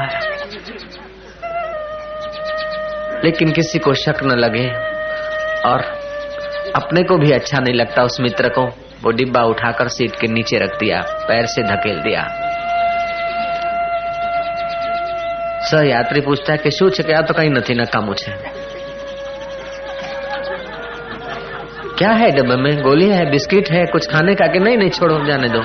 लेकिन 3.24 3.52
किसी 3.52 3.80
को 3.80 3.94
शक 3.96 4.24
न 4.24 4.38
लगे 4.38 4.68
और 5.70 5.82
अपने 6.76 7.04
को 7.04 7.18
भी 7.18 7.32
अच्छा 7.32 7.60
नहीं 7.60 7.74
लगता 7.74 8.04
उस 8.04 8.20
मित्र 8.22 8.50
को 8.50 8.66
वो 9.04 9.12
डिब्बा 9.12 9.42
उठाकर 9.46 9.88
सीट 9.88 10.16
के 10.22 10.28
नीचे 10.28 10.60
रख 10.60 10.80
दिया 10.80 11.02
पैर 11.28 11.46
से 11.46 11.64
धकेल 11.64 12.02
दिया 12.02 12.28
स 15.70 15.82
यात्री 15.86 16.22
पूछता 16.22 16.52
है 16.54 16.58
कि 16.58 16.72
શું 16.72 16.90
છે 16.92 17.04
કે 17.04 17.14
આ 17.16 17.22
તો 17.30 17.34
કઈ 17.40 17.50
નથી 17.50 17.74
નકામું 17.82 18.16
છે 18.22 18.34
क्या 22.00 22.10
है 22.12 22.26
डब्बे 22.32 22.56
में 22.58 22.82
गोली 22.82 23.06
है 23.10 23.22
बिस्किट 23.30 23.70
है 23.72 23.80
कुछ 23.94 24.08
खाने 24.10 24.34
का 24.40 24.48
कि 24.48 24.60
नहीं 24.60 24.78
नहीं 24.78 24.90
छोड़ो 24.98 25.16
जाने 25.28 25.48
दो 25.50 25.62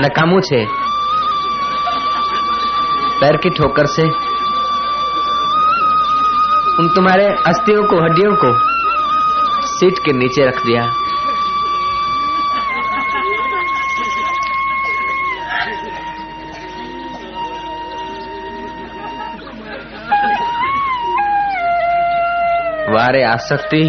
नकामू 0.00 0.40
छे 0.48 0.60
पैर 3.19 3.37
की 3.37 3.49
ठोकर 3.49 3.85
से 3.85 4.03
उन 6.79 6.89
तुम्हारे 6.95 7.25
अस्थियों 7.47 7.83
को, 7.83 8.01
हड्डियों 8.03 8.33
को 8.35 8.51
सीट 9.67 9.99
के 10.05 10.11
नीचे 10.13 10.45
रख 10.45 10.65
दिया। 10.65 10.83
वारे 22.91 23.23
आसक्ति, 23.23 23.83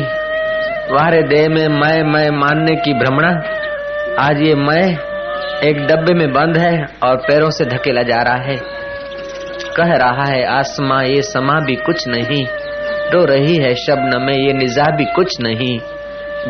वारे 0.93 1.23
देह 1.25 1.49
में 1.49 1.69
मैं 1.75 2.03
मैं 2.05 2.29
मानने 2.39 2.75
की 2.77 2.95
भ्रमणा, 2.95 3.31
आज 4.21 4.41
ये 4.41 4.55
मैं 4.55 4.83
एक 5.61 5.87
डब्बे 5.87 6.15
में 6.15 6.33
बंद 6.33 6.57
है 6.57 6.73
और 7.03 7.17
पैरों 7.19 7.51
से 7.51 7.65
धकेला 7.67 8.03
जा 8.03 8.23
रहा 8.23 8.43
है। 8.43 8.57
कह 9.79 9.95
रहा 9.97 10.25
है, 10.25 10.45
आसमां 10.59 11.05
ये 11.05 11.23
समा 11.23 11.59
भी 11.61 11.75
कुछ 11.77 12.09
नहीं। 12.09 12.45
रो 13.13 13.25
रही 13.25 13.57
है 13.57 13.75
शब्न 13.75 14.23
में 14.23 14.35
ये 14.35 14.53
निजा 14.53 14.85
भी 14.97 15.05
कुछ 15.05 15.41
नहीं। 15.41 15.79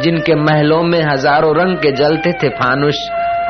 जिनके 0.00 0.34
महलों 0.34 0.82
में 0.82 1.00
हज़ारों 1.02 1.54
रंग 1.56 1.76
के 1.76 1.92
जलते 1.92 2.32
थे 2.32 2.48
फानुश 2.48 2.96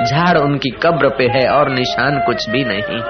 झाड़ 0.05 0.39
उनकी 0.39 0.71
कब्र 0.83 1.09
पे 1.09 1.25
है 1.25 1.49
और 1.49 1.71
निशान 1.71 2.19
कुछ 2.27 2.51
भी 2.51 2.65
नहीं। 2.65 3.01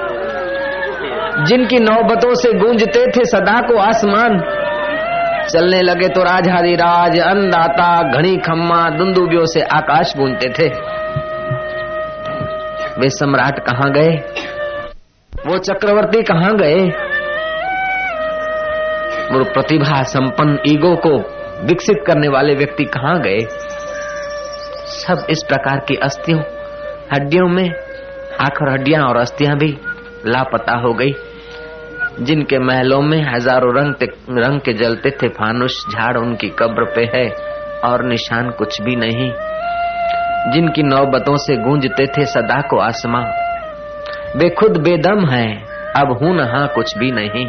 जिनकी 1.44 1.78
नौबतों 1.78 2.34
से 2.34 2.52
गूंजते 2.52 3.06
थे 3.06 3.24
सदा 3.24 3.60
को 3.60 3.78
आसमान। 3.78 4.38
चलने 5.48 5.80
लगे 5.82 6.08
तो 6.08 6.22
राजाधि 6.22 6.74
राज, 6.74 7.18
अन्नदाता 7.20 7.90
घनी 8.12 8.36
खम्मा, 8.36 8.88
दुंदुबियों 8.90 9.44
से 9.46 9.60
आकाश 9.60 10.12
गूंजते 10.16 10.48
थे। 10.48 10.68
वे 13.00 13.08
सम्राट 13.08 13.58
कहाँ 13.58 13.90
गए? 13.92 14.16
वो 15.46 15.58
चक्रवर्ती 15.58 16.22
कहाँ 16.22 16.56
गए? 16.56 16.80
वो 19.32 19.44
प्रतिभा 19.44 20.02
संपन्न 20.02 20.58
ईगो 20.66 20.96
को 20.96 21.10
विकसित 21.66 21.96
करने 22.06 22.28
वाले 22.28 22.54
व्यक्ति 22.54 22.84
कहाँ 22.84 23.20
गए? 23.20 23.38
सब 24.86 25.26
इस 25.30 25.42
प्रकार 25.48 25.78
की 25.78 25.94
अस्थियों, 25.94 26.40
हड्डियों 27.12 27.48
में, 27.48 27.70
आखिर 28.40 28.68
हड्डियाँ 28.68 29.04
और 29.04 29.16
अस्थियाँ 29.16 29.56
भी 29.56 29.78
लापता 30.26 30.76
हो 30.76 30.92
गई, 30.92 31.14
जिनके 32.20 32.58
महलों 32.58 33.02
में 33.02 33.34
हज़ारों 33.34 33.74
रंग 33.74 33.94
रंग 34.38 34.60
के 34.60 34.72
जलते 34.72 35.10
थे 35.10 35.28
फानुष 35.28 35.84
झाड़ 35.88 36.16
उनकी 36.16 36.48
कब्र 36.48 36.84
पे 36.84 37.10
है, 37.14 37.28
और 37.84 38.04
निशान 38.04 38.50
कुछ 38.50 38.82
भी 38.82 38.96
नहीं। 38.96 39.32
जिनकी 40.52 40.82
नौबतों 40.82 41.36
से 41.36 41.56
गूंजते 41.56 42.06
थे 42.06 42.24
सदा 42.24 42.60
को 42.60 42.78
आसमां 42.78 43.47
वे 44.36 44.50
खुद 44.50 44.76
बेदम 44.76 45.26
है। 45.26 45.62
अब 45.96 46.18
हूँ 46.22 46.36
नहा 46.36 46.66
कुछ 46.66 46.98
भी 46.98 47.10
नहीं। 47.10 47.46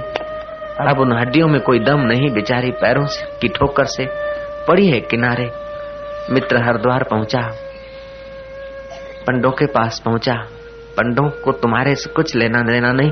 अब 0.88 1.00
उन 1.00 1.20
हड्डियों 1.20 1.48
में 1.48 1.62
कोई 1.62 1.80
दम 1.80 2.00
नहीं 2.00 2.30
बेचारी 2.32 2.72
पैरों 2.72 3.06
से, 3.06 3.26
की 3.42 3.48
ठोकर 3.48 3.86
से। 3.86 4.06
पड़ी 4.68 4.88
है 4.88 5.00
किनारे। 5.00 5.52
मित्र 6.34 6.58
हरिद्वार 6.58 7.04
पहुँचा। 7.04 7.42
पंडों 9.28 9.52
के 9.52 9.66
पास 9.66 10.00
पहुँचा। 10.06 10.34
पंडों 10.98 11.30
को 11.30 11.52
तुम्हारे 11.52 11.96
से 11.96 12.10
कुछ 12.10 12.36
लेना 12.36 12.62
देना 12.62 12.92
नहीं। 12.92 13.12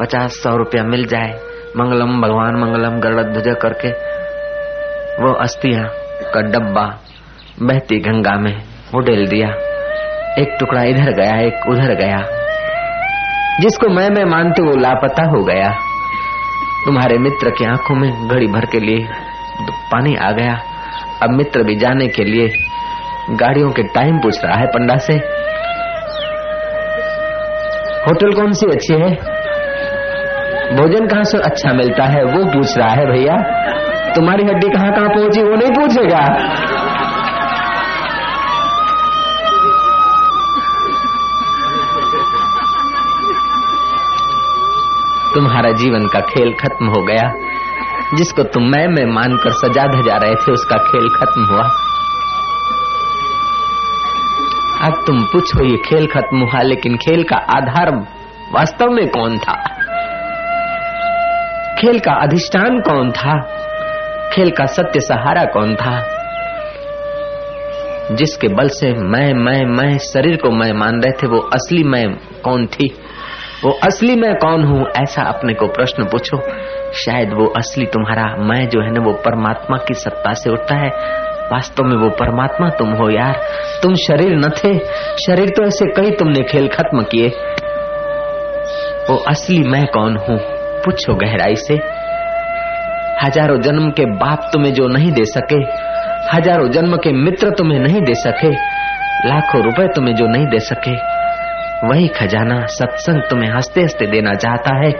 पचास 0.00 0.32
सौ 0.32 0.56
रुपया 0.56 0.84
मिल 0.84 1.06
जाए। 1.06 1.40
मंगलम 1.76 2.22
भगवान, 2.22 2.56
मंगलम 2.56 3.00
गरुड़ 3.00 3.22
ध्वज 3.22 3.56
करके। 3.62 3.88
वो 5.22 5.32
अस्थिया 5.32 5.82
का 6.34 6.40
डब्बा 6.40 7.00
बहती 7.62 7.98
गंगा 7.98 8.36
में 8.36 8.62
उडेल 8.94 9.26
दिया। 9.26 9.48
एक 10.38 10.56
टुकड़ा 10.60 10.82
इधर 10.82 11.10
गया, 11.10 11.40
एक 11.40 11.54
उधर 11.68 11.94
गया। 11.94 12.33
जिसको 13.60 13.88
मैं 13.88 14.10
मैं 14.10 14.24
मानते 14.24 14.62
वो 14.62 14.76
लापता 14.76 15.24
हो 15.24 15.44
गया। 15.44 15.70
तुम्हारे 16.84 17.18
मित्र 17.18 17.50
की 17.50 17.64
आँखों 17.64 17.94
में 17.94 18.28
घड़ी 18.28 18.46
भर 18.46 18.64
के 18.64 18.80
लिए 18.80 19.08
पानी 19.92 20.16
आ 20.16 20.30
गया। 20.30 20.54
अब 21.22 21.30
मित्र 21.30 21.62
भी 21.62 21.76
जाने 21.76 22.08
के 22.08 22.24
लिए 22.24 22.48
गाड़ियों 23.30 23.70
के 23.70 23.82
टाइम 23.82 24.18
पूछ 24.18 24.44
रहा 24.44 24.58
है 24.58 24.66
पंडा 24.66 24.96
से। 24.96 25.14
होटल 28.06 28.32
कौन 28.32 28.52
सी 28.52 28.66
अच्छी 28.66 28.94
है? 28.94 29.10
भोजन 30.76 31.06
कहाँ 31.06 31.24
से 31.24 31.38
अच्छा 31.38 31.72
मिलता 31.72 32.04
है, 32.04 32.24
वो 32.24 32.44
पूछ 32.44 32.78
रहा 32.78 32.88
है 32.88 33.06
भैया। 33.06 33.36
तुम्हारी 34.14 34.42
हड्डी 34.42 34.68
कहाँ 34.68 34.92
कहाँ 34.92 35.08
पहुँची, 35.08 35.42
वो 35.42 35.54
नहीं 35.54 35.70
पूछेगा। 35.70 36.20
तुम्हारा 45.34 45.70
जीवन 45.70 46.06
का 46.06 46.20
खेल 46.20 46.54
खत्म 46.54 46.86
हो 46.86 47.02
गया। 47.02 47.34
जिसको 48.14 48.42
तुम 48.42 48.62
मैं 48.62 48.88
मैं 48.88 49.06
मानकर 49.06 49.50
सजा 49.50 49.86
धजा 49.86 50.16
रहे 50.16 50.34
थे, 50.34 50.52
उसका 50.52 50.76
खेल 50.76 51.08
खत्म 51.08 51.44
हुआ। 51.44 51.70
अब 54.82 55.04
तुम 55.06 55.24
पूछो, 55.24 55.64
ये 55.64 55.76
खेल 55.76 56.06
खत्म 56.06 56.38
हुआ, 56.38 56.62
लेकिन 56.62 56.96
खेल 56.96 57.22
का 57.22 57.36
आधार 57.36 57.90
वास्तव 58.52 58.86
में 58.86 59.08
कौन 59.08 59.38
था? 59.38 59.54
खेल 61.80 61.98
का 61.98 62.12
अधिष्ठान 62.12 62.80
कौन 62.80 63.12
था? 63.12 63.40
खेल 64.32 64.50
का 64.50 64.66
सत्य 64.66 65.00
सहारा 65.00 65.44
कौन 65.44 65.74
था? 65.74 66.02
जिसके 68.12 68.48
बल 68.48 68.68
से 68.68 68.92
मैं 68.92 69.34
मैं 69.34 69.64
मैं, 69.64 69.98
शरीर 69.98 70.36
को 70.36 70.50
मैं 70.50 70.72
मान 70.72 71.02
रहे 71.02 71.12
थे, 71.12 71.26
वो 71.26 71.38
असली 71.38 71.84
मैं 71.84 72.14
कौन 72.44 72.66
थी? 72.66 72.96
वो 73.64 73.70
असली 73.70 74.16
मैं 74.16 74.34
कौन 74.34 74.64
हूँ, 74.64 74.86
ऐसा 74.96 75.22
अपने 75.22 75.54
को 75.54 75.66
प्रश्न 75.66 76.04
पूछो। 76.04 76.38
शायद 76.94 77.32
वो 77.32 77.46
असली 77.46 77.86
तुम्हारा 77.86 78.24
मैं 78.36 78.68
जो 78.68 78.80
है 78.80 78.90
ना, 78.92 79.00
वो 79.00 79.12
परमात्मा 79.12 79.76
की 79.76 79.94
सत्ता 79.94 80.32
से 80.32 80.50
उठता 80.50 80.74
है। 80.74 80.88
वास्तव 81.52 81.84
में 81.84 81.96
वो 81.96 82.10
परमात्मा 82.10 82.68
तुम 82.68 82.90
हो 82.90 83.10
यार। 83.10 83.40
तुम 83.82 83.94
शरीर 83.94 84.36
न 84.36 84.48
थे। 84.48 84.78
शरीर 85.16 85.48
तो 85.48 85.64
ऐसे 85.64 85.86
कई 85.86 86.10
तुमने 86.10 86.42
खेल 86.42 86.68
खत्म 86.68 87.02
किए। 87.02 87.28
वो 89.10 89.16
असली 89.16 89.62
मैं 89.62 89.86
कौन 89.86 90.16
हूँ, 90.16 90.38
पूछो 90.84 91.14
गहराई 91.14 91.56
से। 91.56 91.74
हज़ारों 93.24 93.60
जन्म 93.60 93.90
के 93.90 94.04
बाप 94.04 94.50
तुम्हें 94.52 94.72
जो 94.74 94.88
नहीं 94.88 95.12
दे 95.12 95.24
सके, 95.24 95.60
हज़ारों 96.36 96.68
जन्म 96.68 96.96
के 96.96 97.12
मित्र 97.12 97.50
तुम्हें 97.50 97.78
नहीं 97.78 98.00
दे 98.02 98.14
सके, 98.14 98.50
लाखों 99.28 99.62
रुपए 99.62 99.86
तुम्हें 99.86 100.14
जो 100.14 100.26
नहीं 100.26 100.46
दे 100.46 100.58
सके। 100.58 101.13
वही 101.88 102.08
खजाना 102.08 102.66
सत्संग 102.66 103.22
तुम्हें 103.30 103.50
हँसते 103.50 103.80
हँसते 103.80 104.06
देना 104.06 104.34
चाहता 104.34 104.76
है। 104.76 104.90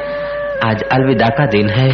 आज 0.65 0.83
अलविदा 0.83 1.27
का 1.27 1.47
दिन 1.47 1.69
है। 1.69 1.91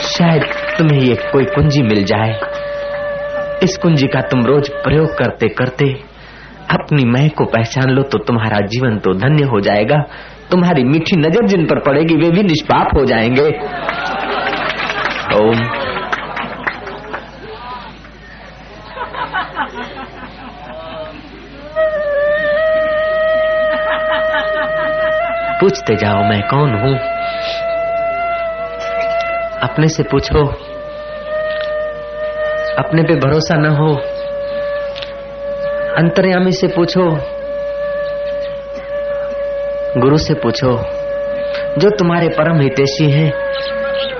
शायद 0.00 0.42
तुम्हें 0.78 1.00
ये 1.00 1.14
कोई 1.14 1.44
कुंजी 1.44 1.82
मिल 1.82 2.04
जाए। 2.04 2.40
इस 3.62 3.76
कुंजी 3.76 4.06
का 4.06 4.20
तुम 4.20 4.46
रोज 4.46 4.68
प्रयोग 4.68 5.18
करते 5.18 5.48
करते 5.48 5.84
अपनी 6.70 7.04
मैं 7.04 7.30
को 7.30 7.44
पहचान 7.44 7.90
लो 7.90 8.02
तो 8.02 8.18
तुम्हारा 8.18 8.66
जीवन 8.66 8.98
तो 8.98 9.14
धन्य 9.14 9.44
हो 9.44 9.60
जाएगा। 9.60 9.96
तुम्हारी 10.50 10.84
मीठी 10.84 11.16
नज़र 11.16 11.46
जिन 11.46 11.64
पर 11.64 11.78
पड़ेगी, 11.78 12.14
वे 12.14 12.30
भी 12.30 12.42
निष्पाप 12.42 12.88
हो 12.98 13.04
जाएँगे। 13.04 13.48
ओम। 15.38 15.81
पूछते 25.62 25.96
जाओ 25.96 26.22
मैं 26.22 26.42
कौन 26.42 26.74
हूँ? 26.74 26.98
अपने 29.62 29.88
से 29.88 30.02
पूछो। 30.02 30.46
अपने 32.78 33.02
पे 33.02 33.14
भरोसा 33.14 33.54
न 33.54 33.66
हो। 33.66 33.94
अंतर्यामी 35.98 36.52
से 36.52 36.66
पूछो। 36.66 37.02
गुरु 40.00 40.18
से 40.18 40.34
पूछो। 40.34 40.82
जो 41.78 41.90
तुम्हारे 41.90 42.28
परम 42.28 42.60
हितेशी 42.60 43.10
हैं, 43.10 43.32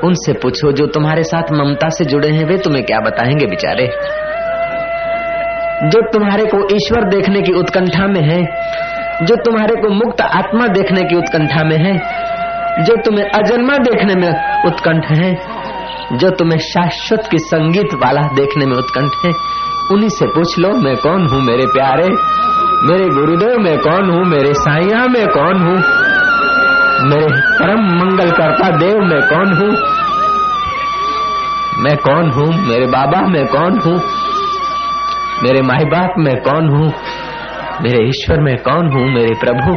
उनसे 0.05 0.33
पूछो। 0.33 0.73
जो 0.73 0.87
तुम्हारे 0.87 1.23
साथ 1.23 1.43
ममता 1.53 1.89
से 1.89 2.05
जुड़े 2.05 2.29
हैं, 2.29 2.45
वे 2.45 2.59
तुम्हें 2.59 2.85
क्या 2.85 2.99
बताएँगे 2.99 3.47
बेचारे? 3.47 3.87
जो 5.89 6.11
तुम्हारे 6.13 6.45
को 6.45 6.77
ईश्वर 6.77 7.05
देखने 7.05 7.43
की 7.43 7.53
उत्कंठा 7.53 8.07
में 8.07 8.23
है 8.23 8.73
जो 9.23 9.37
तुम्हारे 9.37 9.83
को 9.83 9.89
मुक्त 9.89 10.21
आत्मा 10.21 10.67
देखने 10.67 11.03
की 11.03 11.17
उत्कंठा 11.17 11.65
में 11.65 11.77
है, 11.77 11.99
जो 12.85 12.97
तुम्हें 12.97 13.31
अजन्मा 13.31 13.77
देखने 13.77 14.15
में 14.15 14.63
उत्कंठ 14.65 15.05
है, 15.05 15.35
जो 16.19 16.31
तुम्हें 16.31 16.59
शाश्वत 16.59 17.29
की 17.31 17.39
संगीत 17.39 17.95
वाला 17.95 18.23
देखने 18.23 18.67
में 18.67 18.77
उत्कंठ 18.77 19.11
है, 19.25 19.33
उन्हीं 19.93 20.09
से 20.09 20.27
पूछ 20.27 20.59
लो, 20.59 20.69
मैं 20.69 20.97
कौन 20.97 21.27
हूँ 21.27 21.43
मेरे 21.43 21.67
प्यारे? 21.67 22.09
मेरे 22.87 23.09
गुरुदेव 23.09 23.59
मैं 23.59 23.79
कौन 23.79 24.11
हूँ? 24.11 24.25
मेरे 24.25 24.55
साइया 24.55 25.07
मैं 25.07 25.27
कौन 25.29 25.57
हूँ? 25.59 25.77
मेरे 27.11 27.27
परम 27.41 27.81
मंगल 27.81 28.31
करता 28.31 28.77
देव 28.77 28.99
मैं 28.99 29.23
कौन 29.23 29.53
हूँ? 29.53 29.71
मैं 31.79 31.97
कौन 31.97 32.31
हूँ? 32.31 32.67
मेरे 32.69 32.87
बाबा 32.87 33.21
मैं 33.21 33.47
कौन 33.47 33.79
हूँ? 33.79 34.01
मेरे 35.43 35.63
माई 35.63 35.85
बाप 35.85 36.15
में 36.19 36.43
कौन 36.43 36.69
हूँ? 36.69 36.93
मेरे 37.83 38.09
ईश्वर 38.09 38.41
में 38.41 38.57
कौन 38.57 38.93
हूँ? 38.93 39.15
मेरे 39.15 39.35
प्रभु। 39.35 39.71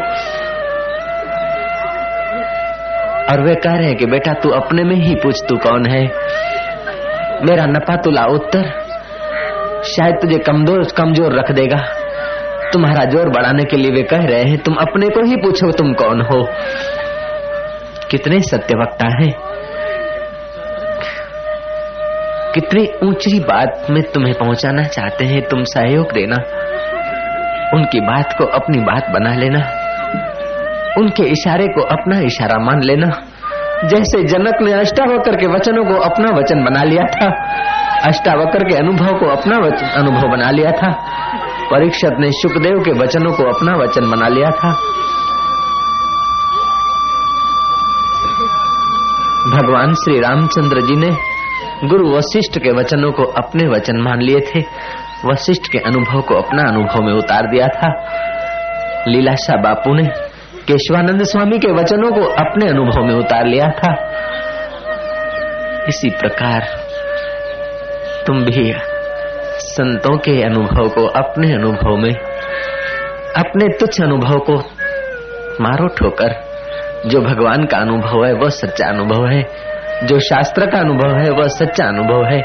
और 3.32 3.42
वे 3.42 3.56
कह 3.56 3.74
रहे 3.74 3.88
हैं 3.88 3.96
कि 3.96 4.06
बेटा, 4.06 4.34
तू 4.34 4.50
अपने 4.50 4.84
में 4.84 4.96
ही 4.96 5.16
पूछ, 5.16 5.36
तू 5.50 5.58
कौन 5.58 5.86
है? 5.90 6.02
मेरा 7.46 7.66
नपा 7.66 7.96
तुला 7.96 8.26
उत्तर। 8.26 8.64
शायद 9.84 10.16
तुझे 10.22 10.40
कमज़ोर 10.40 10.84
कमज़ोर 10.98 11.40
रख 11.40 11.52
देगा। 11.52 11.78
तुम्हारा 12.74 13.06
ज़ोर 13.06 13.30
बढ़ाने 13.30 13.64
के 13.64 13.78
लिए 13.78 13.92
वे 13.92 14.04
कह 14.04 14.26
रहे 14.26 14.44
हैं, 14.44 14.58
तुम 14.58 14.76
अपने 14.76 15.10
को 15.10 15.26
ही 15.26 15.36
पूछो, 15.36 15.72
तुम 15.72 15.94
कौन 15.94 16.22
हो? 16.22 16.48
कितने 18.12 18.40
सत्य 18.40 18.78
वक्ता 18.78 19.08
है? 19.08 19.32
कितनी 22.54 22.88
ऊँची 23.04 23.40
बात 23.40 23.88
में 23.90 24.04
तुम्हें 24.04 24.34
पहुंचाना 24.34 24.84
चाहते 24.84 25.26
हैं? 25.26 25.42
तुम 25.42 25.64
सहयोग 25.64 26.12
देना। 26.12 26.65
उनकी 27.76 28.00
बात 28.00 28.36
को 28.38 28.46
अपनी 28.46 28.80
बात 28.80 29.10
बना 29.10 29.36
लेना। 29.36 29.60
उनके 30.98 31.24
इशारे 31.24 31.68
को 31.68 31.82
अपना 31.82 32.20
इशारा 32.20 32.60
मान 32.60 32.82
लेना। 32.84 33.08
जैसे 33.88 34.24
जनक 34.24 34.62
ने 34.62 34.74
अष्टावक्र 34.74 35.36
के 35.36 35.48
वचनों 35.48 35.86
को 35.86 35.94
अपना 35.94 36.30
वचन 36.30 36.64
बना 36.64 36.84
लिया 36.84 37.04
था, 37.04 37.28
अष्टावक्र 38.08 38.64
के 38.64 38.76
अनुभव 38.76 39.18
को 39.18 39.26
अपना 39.26 39.56
अनुभव 40.02 40.28
बना 40.28 40.52
लिया 40.52 40.72
था 40.72 40.92
परीक्षत 41.72 42.12
ने 42.20 42.32
सुखदेव 42.32 42.84
के 42.84 42.92
वचनों 42.92 43.32
को 43.32 43.44
अपना 43.44 43.74
वचन 43.74 44.12
बना 44.12 44.28
लिया 44.28 44.50
था। 44.50 44.70
भगवान 49.52 49.94
श्री 49.94 50.20
रामचंद्र 50.20 50.82
जी 50.82 50.96
ने 50.96 51.36
गुरु 51.88 52.18
वशिष्ठ 52.18 52.60
के 52.60 52.72
वचनों 52.72 53.12
को 53.12 53.24
अपने 53.24 53.68
वचन 53.68 53.98
मान 53.98 54.22
लिए 54.22 54.40
थे। 54.40 54.66
वशिष्ठ 55.26 55.72
के 55.72 55.78
अनुभव 55.78 56.22
को 56.22 56.36
अपना 56.36 56.64
अनुभव 56.64 57.02
में 57.02 57.14
उतार 57.14 57.48
दिया 57.48 57.68
था। 57.68 57.88
लीलाशाह 59.08 59.58
बापू 59.58 59.94
ने 59.94 60.04
केशवानंद 60.68 61.24
स्वामी 61.24 61.60
के 61.60 61.72
वचनों 61.72 62.12
को 62.12 62.24
अपने 62.24 62.70
अनुभव 62.70 63.04
में 63.04 63.16
उतार 63.16 63.46
लिया 63.46 63.70
था। 63.70 63.94
इसी 65.88 66.10
प्रकार 66.10 66.68
तुम 68.28 68.46
भी 68.46 68.74
संतों 69.58 70.18
के 70.18 70.44
अनुभव 70.44 70.90
को 70.90 71.06
अपने 71.06 71.54
अनुभव 71.54 71.98
में, 71.98 72.14
अपने 73.38 73.78
तुच्छ 73.78 74.02
अनुभव 74.02 74.40
को 74.40 74.54
मारो 75.64 75.88
ठोकर। 75.88 76.56
जो 77.06 77.22
भगवान 77.22 77.66
का 77.66 77.78
अनुभव 77.78 78.26
है, 78.26 78.34
वह 78.34 78.50
सच्चा 78.50 78.88
अनुभव 78.88 79.28
है। 79.28 79.44
जो 80.04 80.20
शास्त्र 80.20 80.66
का 80.66 80.78
अनुभव 80.78 81.18
है, 81.20 81.30
वह 81.30 81.48
सच्चा 81.48 81.86
अनुभव 81.86 82.26
है। 82.26 82.42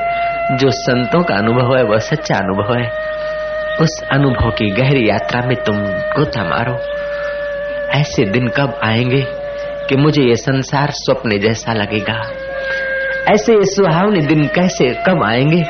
जो 0.51 0.71
संतों 0.71 1.23
का 1.23 1.35
अनुभव 1.35 1.77
है, 1.77 1.83
वह 1.83 1.99
सच्चा 1.99 2.35
अनुभव 2.35 2.75
है। 2.79 2.91
उस 3.81 4.03
अनुभव 4.13 4.51
की 4.51 4.71
गहरी 4.71 5.09
यात्रा 5.09 5.41
में 5.41 5.57
तुम 5.57 5.77
गोता 5.87 6.45
मारो। 6.45 6.79
ऐसे 7.91 8.25
दिन 8.25 8.49
कब 8.49 8.81
आएँगे 8.85 9.27
कि 9.89 9.97
मुझे 9.97 10.23
ये 10.23 10.37
संसार 10.37 10.91
स्वप्न 10.91 11.39
जैसा 11.39 11.73
लगेगा? 11.73 12.23
ऐसे 13.35 13.53
ये 13.53 13.65
सुहावने 13.65 14.21
दिन 14.21 14.47
कैसे 14.47 15.03
कब 15.09 15.25
आएँगे? 15.25 15.65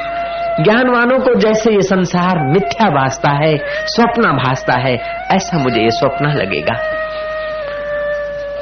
ज्ञानवानों 0.61 1.19
को 1.19 1.35
जैसे 1.35 1.71
ये 1.71 1.83
संसार 1.83 2.39
मिथ्या 2.39 2.91
भासता 2.91 3.31
है, 3.31 3.59
स्वप्न 3.65 4.23
भासता 4.23 4.73
है, 4.73 4.97
ऐसा 5.31 5.59
मुझे 5.59 5.81
ये 5.81 5.91
स्वप्न 5.91 6.27
लगेगा। 6.27 6.75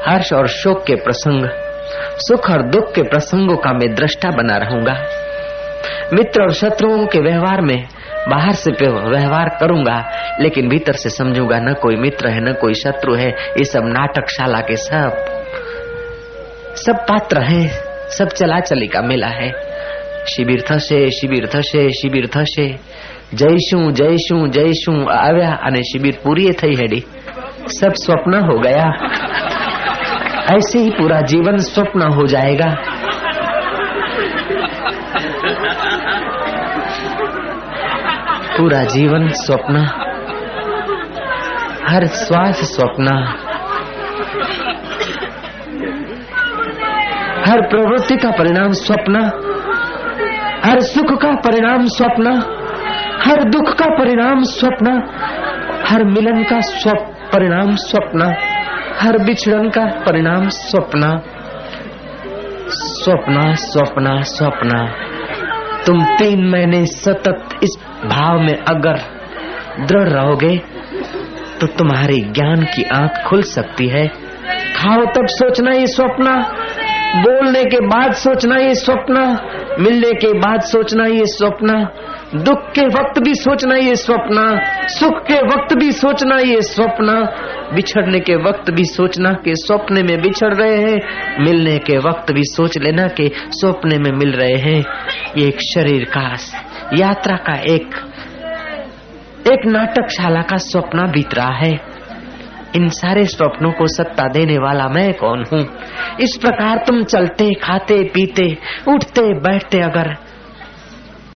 हर्ष 0.09 0.33
और 0.33 0.47
शोक 0.47 0.85
के 0.87 0.95
प्रसंग, 0.95 1.49
सुख 2.19 2.51
और 2.51 2.63
दुख 2.63 2.95
के 2.95 3.03
प्रसंगों 3.03 3.57
का 3.57 3.73
मैं 3.73 3.95
दृष्टा 3.95 4.31
बना 4.31 4.57
रहूँगा। 4.57 5.25
मित्र 6.14 6.42
और 6.42 6.54
शत्रुओं 6.54 7.06
के 7.08 7.20
व्यवहार 7.20 7.62
में 7.62 7.78
बाहर 8.30 8.54
से 8.56 8.72
व्यवहार 8.82 9.50
करूंगा 9.60 9.98
लेकिन 10.42 10.70
भीतर 10.70 10.96
से 10.96 11.10
समझूंगा 11.10 11.60
न 11.60 11.74
कोई 11.82 11.96
मित्र 12.02 12.30
है 12.30 12.42
न 12.42 12.54
कोई 12.62 12.74
शत्रु 12.84 13.16
है 13.16 13.30
ये 13.30 13.64
सब 13.66 13.92
नाटकशाला 13.98 14.62
के 14.70 14.78
सब 14.80 15.26
सब 16.86 17.06
पात्र 17.10 17.42
हैं 17.44 17.68
सब 18.18 18.30
चला 18.32 18.60
चली 18.62 18.88
का 18.88 19.02
मेला 19.02 19.28
है 19.34 19.52
शिविर 20.32 20.62
થશે 20.68 21.00
શિબિર 21.12 21.46
થશે 21.54 21.82
શિબિર 22.00 22.26
થશે 22.36 22.68
જઈશું 23.42 23.82
જઈશું 24.00 24.42
જઈશું 24.58 24.98
આવ્યા 25.16 25.50
અને 25.68 25.82
શિબિર 25.90 26.16
પૂરી 26.24 26.46
થઈ 26.62 26.76
હેડી 26.82 27.04
सब 27.74 27.94
स्वप्न 28.00 28.40
हो 28.48 28.56
गया 28.60 28.86
ऐसे 30.54 30.80
ही 30.80 30.90
पूरा 30.96 31.20
जीवन 31.28 31.58
स्वप्न 31.68 32.08
हो 32.16 32.26
जाएगा 32.28 32.68
पूरा 38.59 38.85
जीवन 38.85 39.29
स्वप्न। 39.29 39.77
हर 41.89 42.07
श्वास 42.07 42.57
स्वप्न। 42.57 43.07
हर 47.47 47.61
प्रवृत्ति 47.61 48.17
का 48.17 48.31
परिणाम 48.31 48.73
स्वप्न। 48.73 49.17
हर 50.65 50.81
सुख 50.81 51.23
का 51.23 51.35
परिणाम 51.35 51.87
स्वप्न। 51.87 52.27
हर 53.27 53.45
दुख 53.45 53.75
का 53.75 53.87
परिणाम 53.87 54.43
स्वप्न। 54.43 55.03
हर 55.89 56.05
मिलन 56.05 56.43
का 56.43 56.61
स्वप्न 56.61 57.15
परिणाम 57.33 57.77
स्वप्न। 57.77 58.35
हर 59.01 59.19
बिछड़न 59.19 59.69
का 59.69 59.85
परिणाम 59.85 60.49
स्वप्न। 60.49 61.21
स्वप्न 62.69 63.55
स्वप्न 63.55 64.23
स्वप्न। 64.23 64.93
तुम 65.89 66.03
तीन 66.17 66.45
महीने 66.49 66.85
सतत 66.87 67.61
इस 67.63 67.77
भाव 68.05 68.39
में 68.39 68.57
अगर 68.65 68.99
दृढ़ 69.87 70.09
रहोगे 70.09 70.57
तो 71.61 71.67
तुम्हारी 71.67 72.21
ज्ञान 72.33 72.65
की 72.65 72.83
आँख 72.95 73.23
खुल 73.27 73.43
सकती 73.43 73.87
है। 73.89 74.07
खाओ 74.77 75.05
तब 75.07 75.27
सोचना 75.27 75.73
ये 75.73 75.87
स्वप्न, 75.87 76.35
बोलने 77.23 77.65
के 77.65 77.81
बाद 77.87 78.13
सोचना 78.15 78.57
ये 78.57 78.75
स्वप्न, 78.75 79.23
मिलने 79.81 80.13
के 80.15 80.33
बाद 80.39 80.61
सोचना 80.63 81.07
ये 81.07 81.25
स्वप्न। 81.27 81.79
दुख 82.35 82.59
के 82.59 82.87
वक्त 82.87 83.21
भी 83.23 83.35
सोचना 83.35 83.75
ये 83.77 83.97
स्वप्न, 83.97 84.61
सुख 84.89 85.23
के 85.23 85.35
वक्त 85.35 85.77
भी 85.77 85.93
सोचना 85.93 86.37
ये 86.37 86.63
स्वप्न, 86.63 87.29
बिछड़ने 87.75 88.21
के 88.21 88.37
वक्त 88.37 88.71
भी 88.71 88.85
सोचना 88.85 89.33
के 89.33 89.55
स्वप्न 89.55 90.07
में 90.07 90.21
बिछड़ 90.21 90.55
रहे 90.55 90.77
हैं, 90.77 90.99
मिलने 91.45 91.79
के 91.79 91.99
वक्त 91.99 92.33
भी 92.33 92.45
सोच 92.45 92.79
लेना 92.79 93.09
के 93.09 93.31
स्वप्न 93.35 94.03
में 94.03 94.13
मिल 94.13 94.33
रहे 94.33 94.55
हैं। 94.55 94.85
ये 95.37 95.49
एक 95.49 95.61
शरीर 95.61 96.05
का, 96.05 96.37
यात्रा 96.95 97.37
का 97.37 97.55
एक 97.55 97.95
एक 99.53 99.67
नाटकशाला 99.67 100.41
का 100.41 100.57
स्वप्न 100.57 101.11
बीत 101.11 101.35
रहा 101.35 101.55
है। 101.55 101.81
इन 102.77 102.89
सारे 102.89 103.25
स्वप्नों 103.25 103.73
को 103.73 103.87
सत्ता 103.87 104.29
देने 104.29 104.59
वाला 104.59 104.89
मैं 104.89 105.15
कौन 105.15 105.45
हूँ? 105.53 105.69
इस 106.21 106.39
प्रकार 106.41 106.85
तुम 106.87 107.03
चलते, 107.03 107.51
खाते, 107.55 108.05
पीते, 108.05 108.59
उठते, 108.89 109.23
बैठते 109.23 109.79
अगर 109.79 110.17